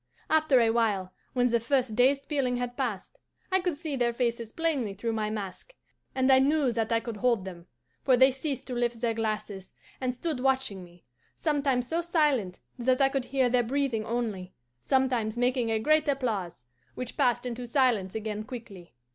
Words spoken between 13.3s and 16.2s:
their breathing only, sometimes making a great